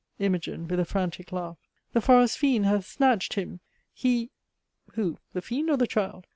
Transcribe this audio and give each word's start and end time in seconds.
IMOG. 0.19 0.67
(with 0.67 0.79
a 0.79 0.83
frantic 0.85 1.31
laugh) 1.31 1.59
The 1.93 2.01
forest 2.01 2.39
fiend 2.39 2.65
hath 2.65 2.87
snatched 2.87 3.35
him 3.35 3.59
He 3.93 4.31
(who? 4.93 5.19
the 5.33 5.43
fiend 5.43 5.69
or 5.69 5.77
the 5.77 5.85
child?) 5.85 6.25